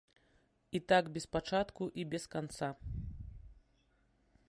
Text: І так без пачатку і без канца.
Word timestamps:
І 0.79 0.79
так 0.91 1.09
без 1.17 1.27
пачатку 1.35 1.83
і 2.03 2.07
без 2.15 2.25
канца. 2.35 2.73